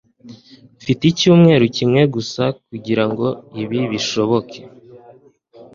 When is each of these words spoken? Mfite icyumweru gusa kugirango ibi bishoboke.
Mfite 0.81 1.01
icyumweru 1.11 1.65
gusa 2.15 2.43
kugirango 2.67 3.25
ibi 3.63 3.79
bishoboke. 3.91 4.59